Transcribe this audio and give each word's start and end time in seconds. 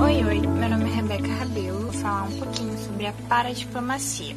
Oi, 0.00 0.24
oi, 0.24 0.40
meu 0.40 0.68
nome 0.68 0.90
é 0.90 0.94
Rebeca 0.94 1.32
Rabelo, 1.34 1.82
vou 1.82 1.92
falar 1.92 2.24
um 2.24 2.36
pouquinho 2.36 2.76
sobre 2.78 3.06
a 3.06 3.12
paradiplomacia. 3.28 4.34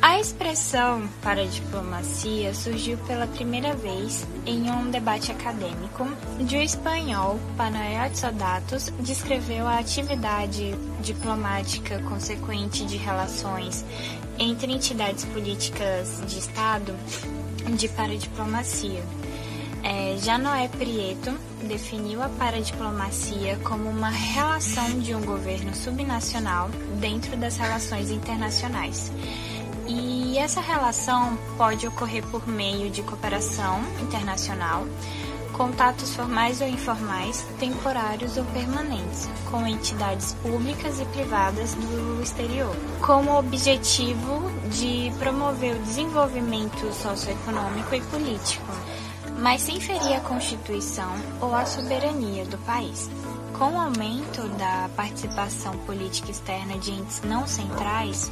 A 0.00 0.18
expressão 0.18 1.08
paradiplomacia 1.22 2.52
surgiu 2.52 2.98
pela 3.06 3.28
primeira 3.28 3.72
vez 3.72 4.26
em 4.44 4.68
um 4.68 4.90
debate 4.90 5.30
acadêmico, 5.30 6.08
onde 6.40 6.56
o 6.56 6.60
espanhol 6.60 7.38
Panael 7.56 8.12
Sodatos 8.16 8.92
descreveu 8.98 9.68
a 9.68 9.78
atividade 9.78 10.74
diplomática 11.00 12.00
consequente 12.02 12.84
de 12.84 12.96
relações 12.96 13.84
entre 14.40 14.72
entidades 14.72 15.24
políticas 15.26 16.20
de 16.26 16.40
Estado 16.40 16.96
de 17.76 17.88
paradiplomacia. 17.90 19.04
É, 19.82 20.16
já 20.18 20.38
Noé 20.38 20.68
Prieto 20.68 21.36
definiu 21.64 22.22
a 22.22 22.28
paradiplomacia 22.28 23.58
como 23.64 23.88
uma 23.88 24.10
relação 24.10 25.00
de 25.00 25.14
um 25.14 25.20
governo 25.24 25.74
subnacional 25.74 26.68
dentro 27.00 27.36
das 27.36 27.56
relações 27.56 28.10
internacionais. 28.10 29.10
E 29.86 30.38
essa 30.38 30.60
relação 30.60 31.36
pode 31.56 31.86
ocorrer 31.86 32.24
por 32.26 32.46
meio 32.46 32.90
de 32.90 33.02
cooperação 33.02 33.80
internacional, 34.00 34.86
contatos 35.52 36.14
formais 36.14 36.60
ou 36.60 36.68
informais, 36.68 37.44
temporários 37.58 38.36
ou 38.36 38.44
permanentes, 38.46 39.28
com 39.50 39.66
entidades 39.66 40.32
públicas 40.42 41.00
e 41.00 41.04
privadas 41.06 41.74
do 41.74 42.22
exterior, 42.22 42.74
com 43.00 43.26
o 43.26 43.38
objetivo 43.38 44.50
de 44.70 45.12
promover 45.18 45.76
o 45.76 45.80
desenvolvimento 45.80 46.92
socioeconômico 46.94 47.94
e 47.94 48.00
político, 48.02 48.72
mas 49.42 49.62
sem 49.62 49.80
ferir 49.80 50.16
a 50.16 50.20
Constituição 50.20 51.12
ou 51.40 51.52
a 51.52 51.66
soberania 51.66 52.44
do 52.46 52.56
país. 52.58 53.10
Com 53.58 53.72
o 53.72 53.80
aumento 53.80 54.48
da 54.56 54.88
participação 54.96 55.76
política 55.78 56.30
externa 56.30 56.78
de 56.78 56.92
entes 56.92 57.20
não 57.22 57.44
centrais, 57.46 58.30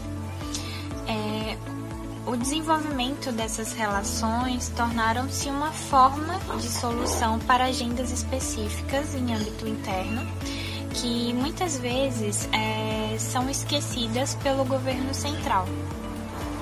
é, 1.09 1.59
o 2.27 2.37
desenvolvimento 2.37 3.33
dessas 3.33 3.73
relações 3.73 4.69
tornaram-se 4.69 5.49
uma 5.49 5.73
forma 5.73 6.39
de 6.57 6.69
solução 6.69 7.41
para 7.41 7.65
agendas 7.65 8.13
específicas 8.13 9.13
em 9.15 9.35
âmbito 9.35 9.67
interno, 9.67 10.23
que 10.95 11.35
muitas 11.35 11.77
vezes 11.77 12.49
é, 12.53 13.19
são 13.19 13.51
esquecidas 13.51 14.37
pelo 14.37 14.65
governo 14.65 15.13
central. 15.13 15.67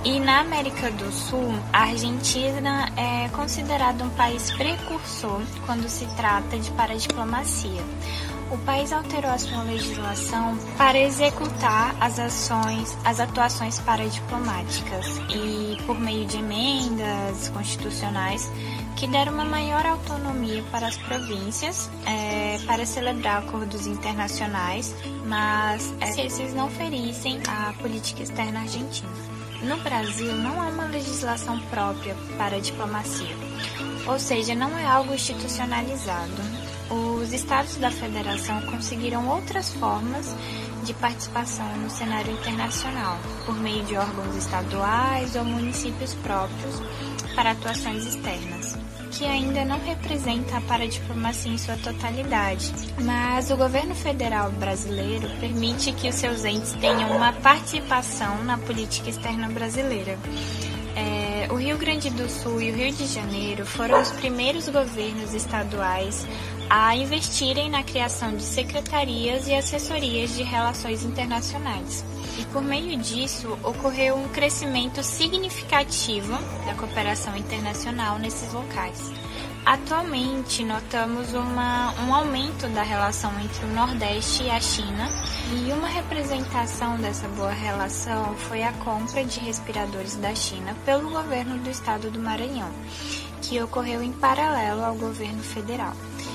E 0.04 0.20
na 0.20 0.40
América 0.40 0.90
do 0.92 1.10
Sul, 1.10 1.52
a 1.72 1.82
Argentina 1.82 2.90
é 2.96 3.28
considerada 3.30 4.04
um 4.04 4.10
país 4.10 4.50
precursor 4.52 5.42
quando 5.66 5.88
se 5.88 6.06
trata 6.14 6.56
de 6.58 6.70
paradiplomacia 6.70 7.82
o 8.50 8.58
país 8.58 8.92
alterou 8.92 9.30
a 9.30 9.38
sua 9.38 9.62
legislação 9.62 10.56
para 10.76 10.98
executar 10.98 11.94
as 12.00 12.18
ações, 12.18 12.96
as 13.04 13.20
atuações 13.20 13.78
paradiplomáticas 13.80 15.06
e 15.28 15.76
por 15.84 15.98
meio 15.98 16.24
de 16.26 16.38
emendas 16.38 17.48
constitucionais 17.50 18.50
que 18.96 19.06
deram 19.06 19.32
uma 19.32 19.44
maior 19.44 19.84
autonomia 19.86 20.62
para 20.72 20.88
as 20.88 20.96
províncias 20.96 21.88
é, 22.04 22.58
para 22.66 22.84
celebrar 22.84 23.44
acordos 23.44 23.86
internacionais, 23.86 24.94
mas 25.24 25.94
é, 26.00 26.06
se 26.06 26.20
esses 26.22 26.54
não 26.54 26.68
ferissem 26.68 27.40
a 27.46 27.72
política 27.74 28.22
externa 28.22 28.60
argentina. 28.60 29.08
No 29.62 29.76
Brasil, 29.78 30.34
não 30.34 30.60
há 30.60 30.68
uma 30.68 30.86
legislação 30.86 31.60
própria 31.70 32.16
para 32.36 32.56
a 32.56 32.60
diplomacia, 32.60 33.36
ou 34.06 34.18
seja, 34.18 34.54
não 34.54 34.76
é 34.76 34.84
algo 34.84 35.14
institucionalizado 35.14 36.68
os 36.90 37.32
estados 37.32 37.76
da 37.76 37.90
federação 37.90 38.60
conseguiram 38.62 39.28
outras 39.28 39.70
formas 39.74 40.34
de 40.84 40.94
participação 40.94 41.66
no 41.76 41.90
cenário 41.90 42.32
internacional, 42.32 43.18
por 43.44 43.54
meio 43.56 43.84
de 43.84 43.96
órgãos 43.96 44.34
estaduais 44.36 45.36
ou 45.36 45.44
municípios 45.44 46.14
próprios 46.14 46.80
para 47.34 47.50
atuações 47.50 48.06
externas, 48.06 48.76
que 49.10 49.24
ainda 49.24 49.64
não 49.64 49.78
representa 49.80 50.56
a 50.56 50.60
paradiplomacia 50.62 51.52
em 51.52 51.58
sua 51.58 51.76
totalidade, 51.76 52.72
mas 53.02 53.50
o 53.50 53.56
governo 53.56 53.94
federal 53.94 54.50
brasileiro 54.52 55.28
permite 55.40 55.92
que 55.92 56.08
os 56.08 56.14
seus 56.14 56.44
entes 56.44 56.72
tenham 56.74 57.16
uma 57.16 57.32
participação 57.32 58.42
na 58.44 58.56
política 58.56 59.10
externa 59.10 59.48
brasileira. 59.48 60.18
É, 60.98 61.46
o 61.52 61.54
Rio 61.54 61.78
Grande 61.78 62.10
do 62.10 62.28
Sul 62.28 62.60
e 62.60 62.72
o 62.72 62.74
Rio 62.74 62.92
de 62.92 63.06
Janeiro 63.06 63.64
foram 63.64 64.00
os 64.00 64.10
primeiros 64.10 64.68
governos 64.68 65.32
estaduais 65.32 66.26
a 66.68 66.96
investirem 66.96 67.70
na 67.70 67.84
criação 67.84 68.34
de 68.34 68.42
secretarias 68.42 69.46
e 69.46 69.54
assessorias 69.54 70.34
de 70.34 70.42
relações 70.42 71.04
internacionais. 71.04 72.04
E 72.36 72.44
por 72.46 72.62
meio 72.62 72.98
disso, 72.98 73.56
ocorreu 73.62 74.16
um 74.16 74.28
crescimento 74.28 75.00
significativo 75.04 76.32
da 76.66 76.74
cooperação 76.74 77.36
internacional 77.36 78.18
nesses 78.18 78.52
locais. 78.52 79.12
Atualmente, 79.68 80.64
notamos 80.64 81.34
uma, 81.34 81.92
um 82.00 82.14
aumento 82.14 82.66
da 82.68 82.82
relação 82.82 83.30
entre 83.38 83.66
o 83.66 83.74
Nordeste 83.74 84.44
e 84.44 84.50
a 84.50 84.58
China, 84.58 85.10
e 85.52 85.70
uma 85.74 85.86
representação 85.86 86.96
dessa 86.96 87.28
boa 87.28 87.50
relação 87.50 88.34
foi 88.48 88.62
a 88.62 88.72
compra 88.72 89.22
de 89.22 89.38
respiradores 89.40 90.16
da 90.16 90.34
China 90.34 90.74
pelo 90.86 91.10
governo 91.10 91.58
do 91.58 91.68
estado 91.68 92.10
do 92.10 92.18
Maranhão, 92.18 92.70
que 93.42 93.60
ocorreu 93.60 94.02
em 94.02 94.10
paralelo 94.10 94.82
ao 94.82 94.94
governo 94.94 95.42
federal 95.42 95.92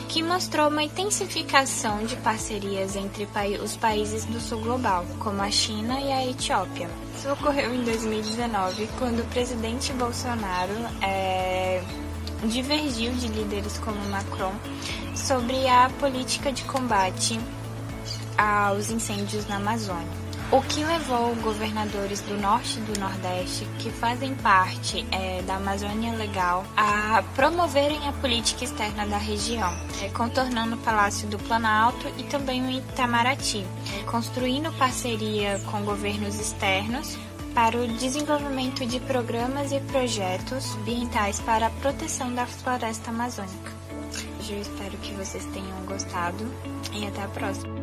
que 0.10 0.22
mostrou 0.22 0.68
uma 0.68 0.84
intensificação 0.84 2.06
de 2.06 2.16
parcerias 2.18 2.96
entre 2.96 3.28
os 3.64 3.76
países 3.76 4.26
do 4.26 4.40
sul 4.40 4.62
global, 4.62 5.08
como 5.18 5.42
a 5.42 5.50
China 5.50 6.00
e 6.00 6.12
a 6.12 6.28
Etiópia. 6.28 6.88
Isso 7.18 7.32
ocorreu 7.32 7.74
em 7.74 7.84
2019, 7.84 8.90
quando 9.00 9.22
o 9.22 9.26
presidente 9.26 9.92
Bolsonaro 9.94 10.76
é, 11.02 11.82
divergiu 12.48 13.12
de 13.14 13.28
líderes 13.28 13.78
como 13.80 13.98
Macron 14.10 14.54
sobre 15.16 15.68
a 15.68 15.90
política 16.00 16.52
de 16.52 16.64
combate 16.64 17.40
aos 18.38 18.90
incêndios 18.90 19.48
na 19.48 19.58
Amazônia. 19.58 20.24
O 20.52 20.62
que 20.62 20.84
levou 20.84 21.34
governadores 21.38 22.22
do 22.22 22.40
norte 22.40 22.78
e 22.78 22.82
do 22.82 23.00
nordeste, 23.00 23.66
que 23.80 23.90
fazem 23.90 24.36
parte 24.36 25.04
é, 25.10 25.42
da 25.42 25.56
Amazônia 25.56 26.14
Legal, 26.14 26.64
a 26.78 27.24
promoverem 27.36 28.08
a 28.08 28.12
política 28.14 28.64
externa 28.64 29.08
da 29.08 29.18
região, 29.18 29.76
é, 30.00 30.10
contornando 30.10 30.76
o 30.76 30.80
Palácio 30.80 31.28
do 31.28 31.40
Planalto 31.40 32.08
e 32.20 32.24
também 32.24 32.64
o 32.68 32.70
Itamaraty, 32.70 33.66
é, 33.98 34.04
construindo 34.04 34.72
parceria 34.74 35.60
com 35.72 35.82
governos 35.82 36.40
externos 36.40 37.18
para 37.54 37.78
o 37.78 37.88
desenvolvimento 37.88 38.86
de 38.86 39.00
programas 39.00 39.72
e 39.72 39.80
projetos 39.80 40.76
ambientais 40.76 41.40
para 41.40 41.68
a 41.68 41.70
proteção 41.70 42.34
da 42.34 42.46
floresta 42.46 43.12
amazônica. 43.12 43.72
Eu 44.50 44.60
espero 44.60 44.98
que 44.98 45.14
vocês 45.14 45.46
tenham 45.48 45.86
gostado 45.86 46.46
e 46.92 47.06
até 47.06 47.24
a 47.24 47.28
próxima. 47.28 47.74